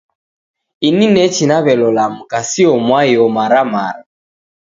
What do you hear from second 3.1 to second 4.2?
omaramara